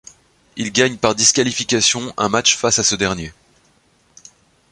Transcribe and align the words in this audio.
Il 0.55 0.71
gagne 0.71 0.97
par 0.97 1.13
disqualification 1.13 2.11
un 2.17 2.27
match 2.27 2.57
face 2.57 2.79
à 2.79 2.83
ce 2.83 2.95
dernier. 2.95 3.31